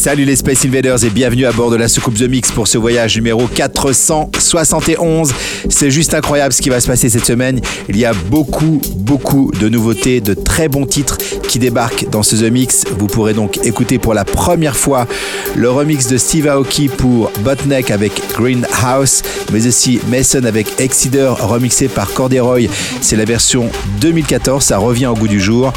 Salut 0.00 0.24
les 0.24 0.36
Space 0.36 0.64
Invaders 0.64 1.04
et 1.04 1.10
bienvenue 1.10 1.44
à 1.44 1.52
bord 1.52 1.70
de 1.70 1.76
la 1.76 1.86
soucoupe 1.86 2.14
The 2.14 2.22
Mix 2.22 2.52
pour 2.52 2.66
ce 2.66 2.78
voyage 2.78 3.16
numéro 3.16 3.46
471. 3.46 5.30
C'est 5.68 5.90
juste 5.90 6.14
incroyable 6.14 6.54
ce 6.54 6.62
qui 6.62 6.70
va 6.70 6.80
se 6.80 6.86
passer 6.86 7.10
cette 7.10 7.26
semaine. 7.26 7.60
Il 7.86 7.98
y 7.98 8.06
a 8.06 8.14
beaucoup, 8.14 8.80
beaucoup 8.96 9.52
de 9.60 9.68
nouveautés, 9.68 10.22
de 10.22 10.32
très 10.32 10.68
bons 10.68 10.86
titres 10.86 11.18
qui 11.46 11.58
débarquent 11.58 12.08
dans 12.08 12.22
ce 12.22 12.34
The 12.34 12.50
Mix. 12.50 12.84
Vous 12.98 13.08
pourrez 13.08 13.34
donc 13.34 13.58
écouter 13.66 13.98
pour 13.98 14.14
la 14.14 14.24
première 14.24 14.74
fois 14.74 15.06
le 15.54 15.70
remix 15.70 16.06
de 16.06 16.16
Steve 16.16 16.48
Aoki 16.48 16.88
pour 16.88 17.30
Botneck 17.40 17.90
avec 17.90 18.22
Greenhouse, 18.32 19.22
mais 19.52 19.66
aussi 19.66 20.00
Mason 20.08 20.44
avec 20.44 20.80
Exceeder 20.80 21.34
remixé 21.38 21.88
par 21.88 22.10
Corderoy. 22.14 22.68
C'est 23.02 23.16
la 23.16 23.26
version 23.26 23.68
2014, 24.00 24.64
ça 24.64 24.78
revient 24.78 25.08
au 25.08 25.14
goût 25.14 25.28
du 25.28 25.40
jour. 25.42 25.74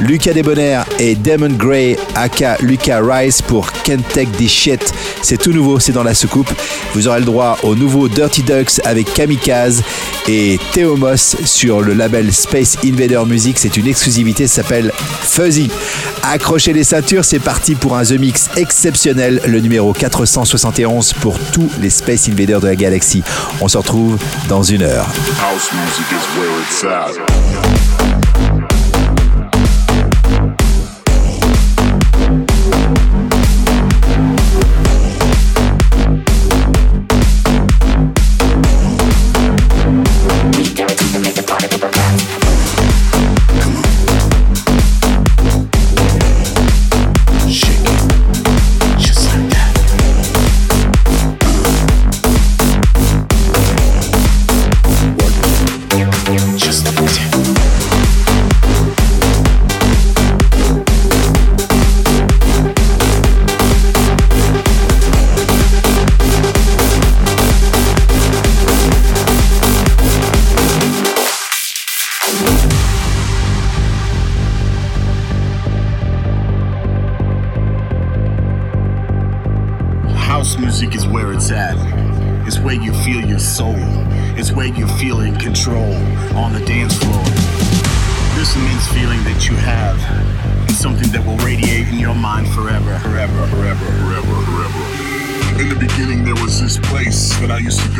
Lucas 0.00 0.32
Debonair 0.32 0.84
et 0.98 1.14
Damon 1.14 1.50
Gray, 1.50 1.96
aka 2.14 2.56
Lucas 2.60 3.00
Rice 3.02 3.40
pour 3.40 3.70
Can't 3.84 4.02
Take 4.12 4.30
This 4.32 4.50
Shit. 4.50 4.92
C'est 5.22 5.38
tout 5.38 5.52
nouveau, 5.52 5.78
c'est 5.78 5.92
dans 5.92 6.02
la 6.02 6.14
soucoupe. 6.14 6.52
Vous 6.94 7.08
aurez 7.08 7.20
le 7.20 7.24
droit 7.24 7.58
au 7.62 7.74
nouveau 7.74 8.08
Dirty 8.08 8.42
Ducks 8.42 8.80
avec 8.84 9.12
Kamikaze 9.14 9.82
et 10.28 10.58
Theomos 10.72 11.36
sur 11.44 11.80
le 11.80 11.94
label 11.94 12.32
Space 12.32 12.76
Invader 12.84 13.22
Music. 13.26 13.58
C'est 13.58 13.76
une 13.76 13.86
exclusivité, 13.86 14.46
ça 14.46 14.62
s'appelle 14.62 14.92
Fuzzy. 15.22 15.70
Accrochez 16.22 16.72
les 16.72 16.84
ceintures, 16.84 17.24
c'est 17.24 17.38
parti 17.38 17.74
pour 17.74 17.96
un 17.96 18.04
The 18.04 18.18
Mix 18.18 18.50
exceptionnel, 18.56 19.40
le 19.46 19.60
numéro 19.60 19.92
471 19.92 21.12
pour 21.14 21.38
tous 21.52 21.70
les 21.80 21.90
Space 21.90 22.28
Invaders 22.28 22.60
de 22.60 22.68
la 22.68 22.76
galaxie. 22.76 23.22
On 23.60 23.68
se 23.68 23.78
retrouve 23.78 24.18
dans 24.48 24.62
une 24.62 24.82
heure. 24.82 25.06
House 25.40 25.70
music 25.72 26.06
is 26.10 26.24
where. 26.38 26.54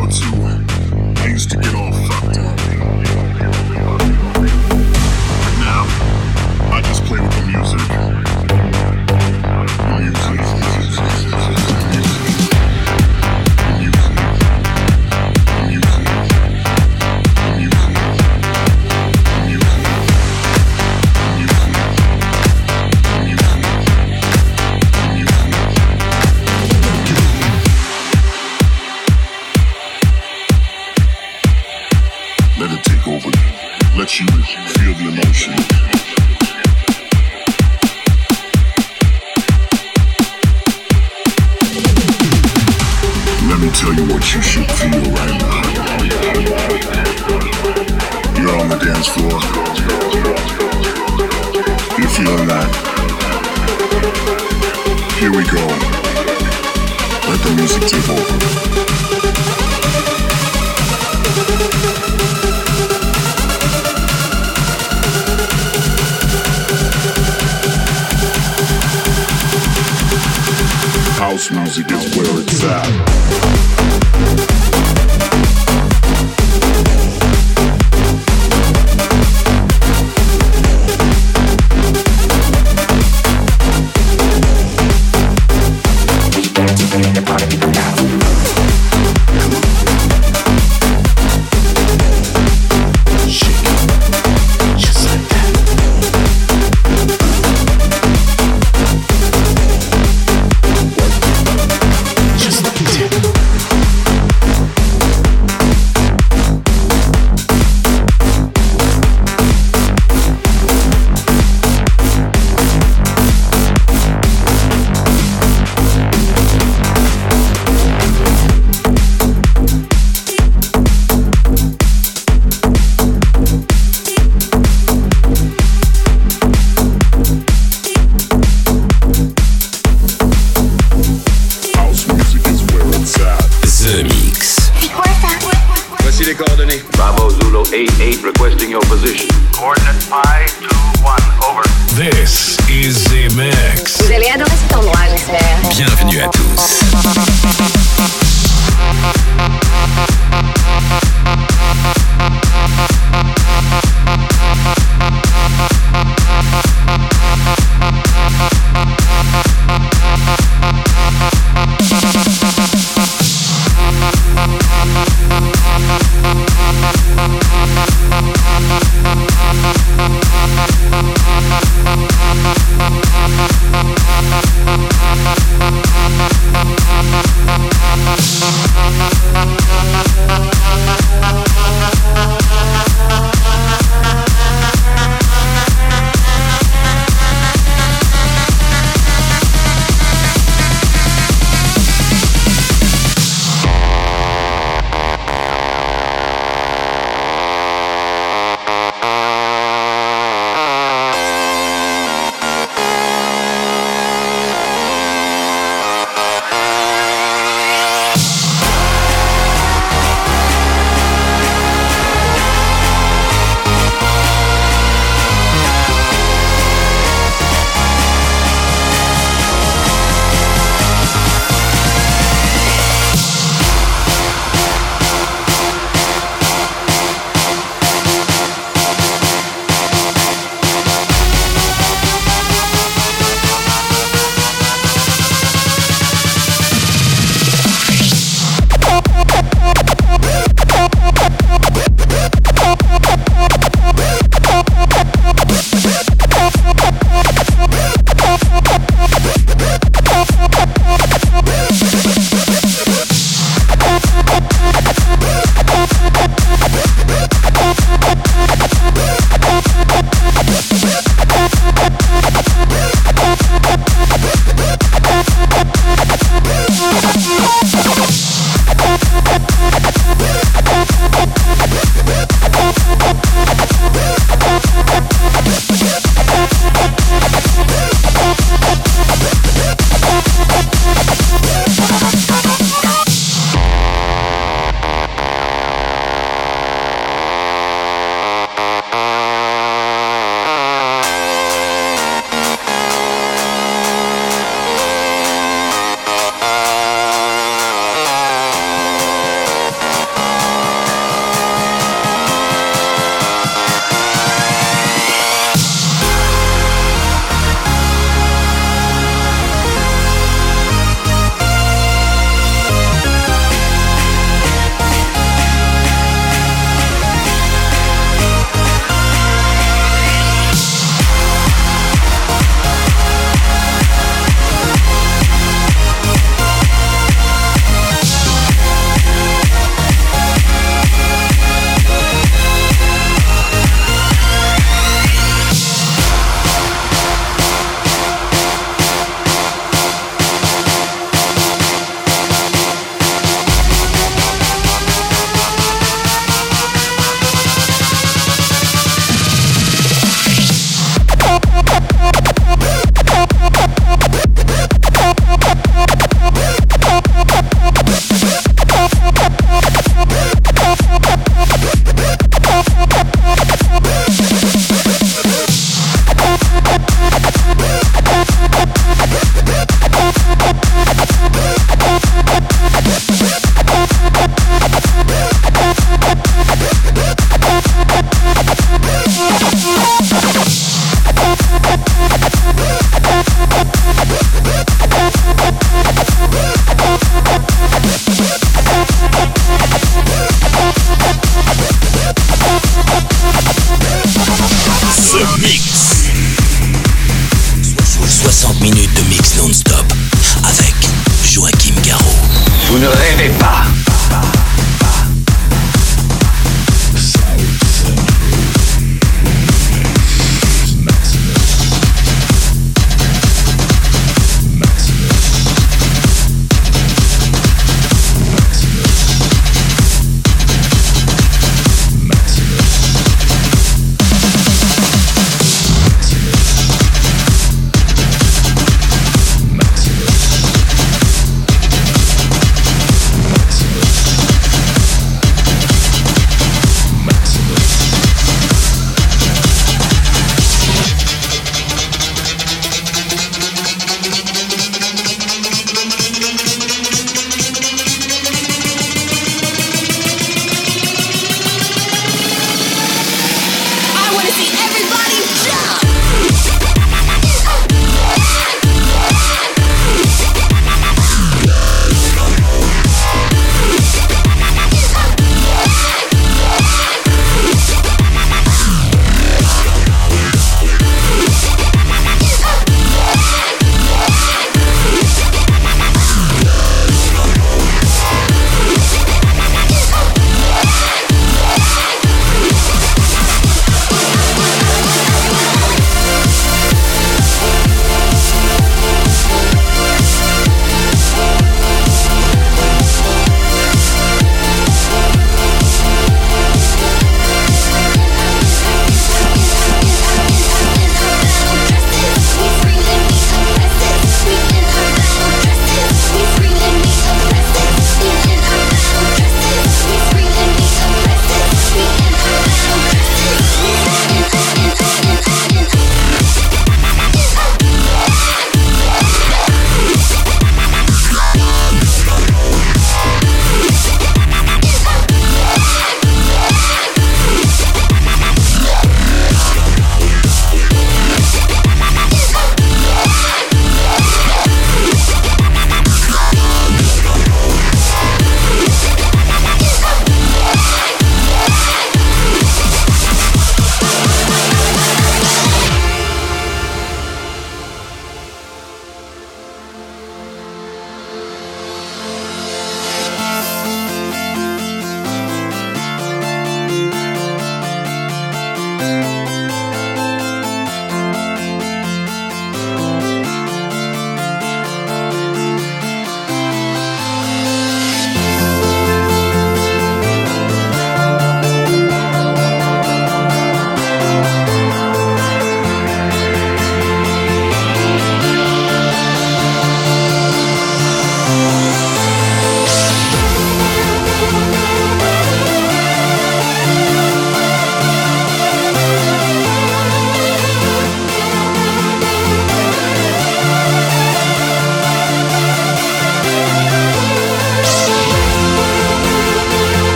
or 0.00 0.08
two. 0.08 0.49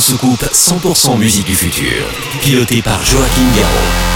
In 0.00 0.02
Soucoupe 0.02 0.48
100% 0.50 1.18
musique 1.18 1.44
du 1.44 1.54
futur. 1.54 2.06
Piloté 2.40 2.80
par 2.80 3.04
Joachim 3.04 3.44
Garraud. 3.54 4.10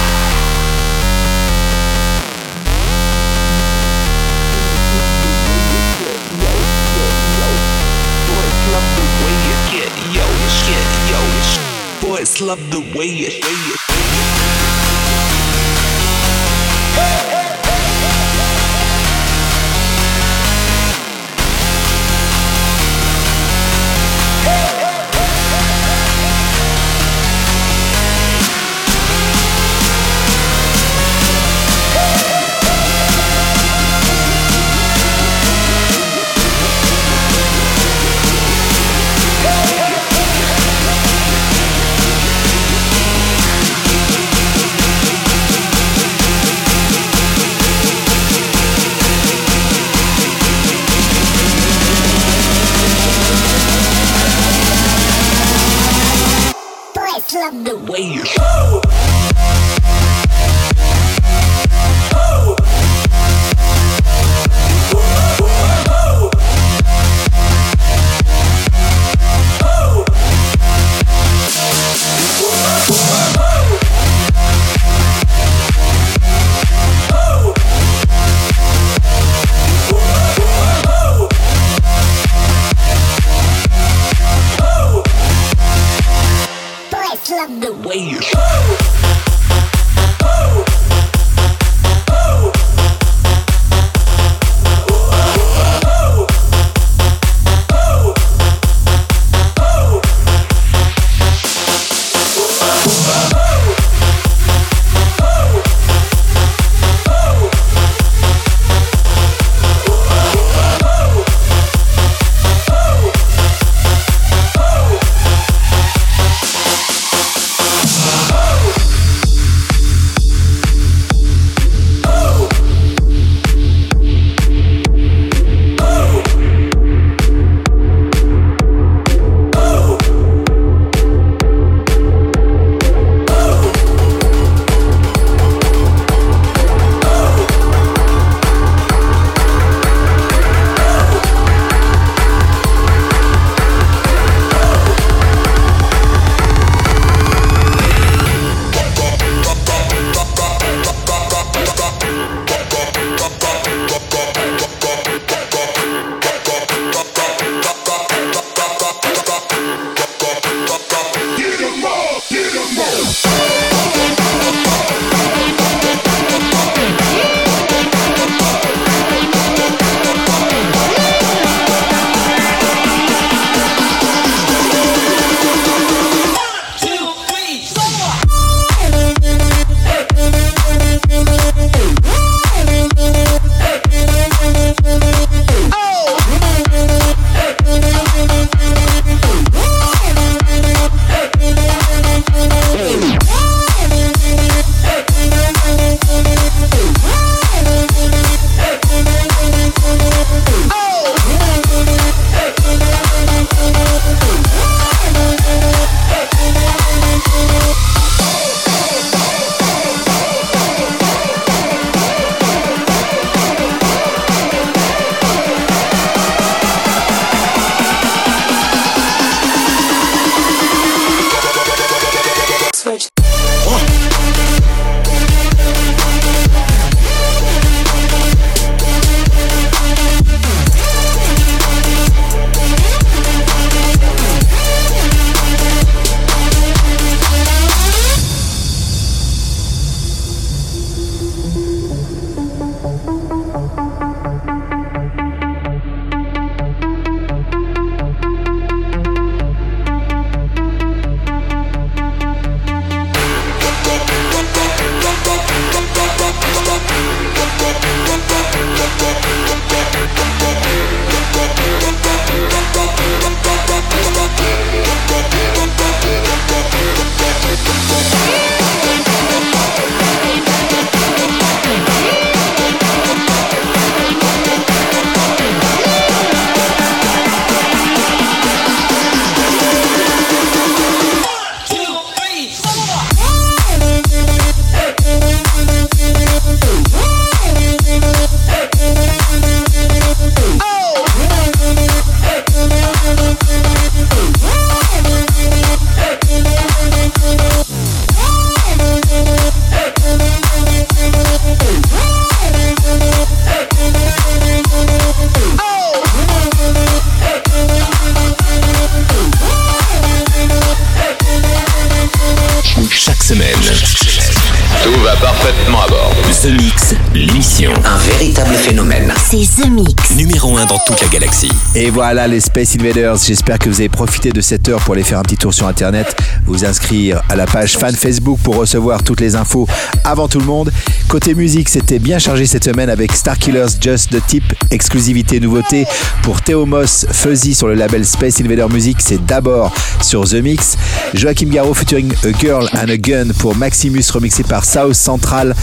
Mix. 319.74 320.14
Numéro 320.14 320.56
1 320.56 320.66
dans 320.66 320.78
toute 320.86 321.00
la 321.00 321.08
galaxie. 321.08 321.50
Et 321.74 321.90
voilà 321.90 322.28
les 322.28 322.40
Space 322.40 322.76
Invaders, 322.76 323.16
j'espère 323.16 323.58
que 323.58 323.68
vous 323.68 323.80
avez 323.80 323.88
profité 323.88 324.30
de 324.30 324.40
cette 324.40 324.68
heure 324.68 324.80
pour 324.80 324.94
aller 324.94 325.02
faire 325.02 325.18
un 325.18 325.22
petit 325.22 325.36
tour 325.36 325.52
sur 325.52 325.66
internet, 325.66 326.16
vous 326.46 326.64
inscrire 326.64 327.22
à 327.28 327.34
la 327.34 327.46
page 327.46 327.76
fan 327.76 327.94
Facebook 327.94 328.38
pour 328.42 328.54
recevoir 328.54 329.02
toutes 329.02 329.20
les 329.20 329.34
infos 329.34 329.66
avant 330.04 330.28
tout 330.28 330.38
le 330.38 330.44
monde. 330.44 330.72
Côté 331.08 331.34
musique, 331.34 331.68
c'était 331.68 331.98
bien 331.98 332.20
chargé 332.20 332.46
cette 332.46 332.64
semaine 332.64 332.88
avec 332.88 333.12
Starkillers 333.12 333.66
Just 333.80 334.10
the 334.10 334.24
Tip, 334.24 334.44
exclusivité 334.70 335.40
nouveauté 335.40 335.86
pour 336.22 336.40
Théomos 336.40 337.06
Fuzzy 337.10 337.54
sur 337.54 337.66
le 337.66 337.74
label 337.74 338.04
Space 338.04 338.40
Invader 338.40 338.66
Music, 338.72 338.98
c'est 339.00 339.24
d'abord 339.26 339.74
sur 340.00 340.28
The 340.28 340.34
Mix. 340.34 340.76
Joachim 341.14 341.48
Garraud 341.48 341.74
featuring 341.74 342.12
A 342.24 342.38
Girl 342.38 342.68
and 342.74 342.90
a 342.90 342.96
Gun 342.96 343.32
pour 343.38 343.56
Maximus 343.56 344.04
remixé 344.12 344.44
par 344.44 344.64
South 344.64 344.94
Central. 344.94 345.54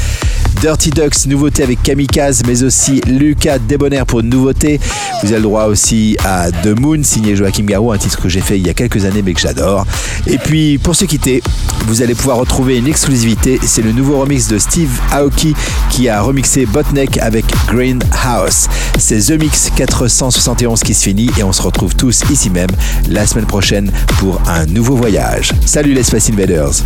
Dirty 0.61 0.91
Ducks, 0.91 1.25
nouveauté 1.25 1.63
avec 1.63 1.81
Kamikaze, 1.81 2.43
mais 2.45 2.63
aussi 2.63 3.01
Lucas 3.07 3.57
Debonair 3.57 4.00
pour 4.05 4.21
une 4.21 4.29
nouveauté. 4.29 4.79
Vous 5.21 5.27
avez 5.27 5.37
le 5.37 5.43
droit 5.43 5.65
aussi 5.65 6.17
à 6.23 6.51
The 6.51 6.79
Moon, 6.79 7.03
signé 7.03 7.35
Joachim 7.35 7.63
Garraud, 7.65 7.91
un 7.91 7.97
titre 7.97 8.21
que 8.21 8.29
j'ai 8.29 8.41
fait 8.41 8.57
il 8.57 8.65
y 8.65 8.69
a 8.69 8.73
quelques 8.73 9.05
années 9.05 9.21
mais 9.21 9.33
que 9.33 9.39
j'adore. 9.39 9.85
Et 10.27 10.37
puis 10.37 10.77
pour 10.77 10.95
se 10.95 11.05
quitter, 11.05 11.41
vous 11.87 12.01
allez 12.01 12.15
pouvoir 12.15 12.37
retrouver 12.37 12.77
une 12.77 12.87
exclusivité, 12.87 13.59
c'est 13.63 13.81
le 13.81 13.91
nouveau 13.91 14.19
remix 14.19 14.47
de 14.47 14.57
Steve 14.57 14.99
Aoki 15.11 15.55
qui 15.89 16.09
a 16.09 16.21
remixé 16.21 16.65
Botneck 16.65 17.17
avec 17.17 17.45
Green 17.67 17.99
House. 18.23 18.67
C'est 18.97 19.19
The 19.19 19.39
Mix 19.39 19.71
471 19.75 20.81
qui 20.81 20.93
se 20.93 21.03
finit 21.03 21.29
et 21.37 21.43
on 21.43 21.51
se 21.51 21.61
retrouve 21.61 21.95
tous 21.95 22.23
ici 22.29 22.49
même 22.49 22.71
la 23.09 23.25
semaine 23.25 23.45
prochaine 23.45 23.91
pour 24.19 24.41
un 24.47 24.65
nouveau 24.65 24.95
voyage. 24.95 25.51
Salut 25.65 25.93
les 25.93 26.03
Space 26.03 26.29
Invaders 26.29 26.83